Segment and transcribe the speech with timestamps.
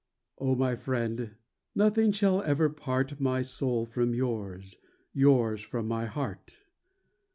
[0.41, 1.35] II O, my friend,
[1.75, 4.75] nothing shall ever part My soul from yours,
[5.13, 6.57] yours from my heart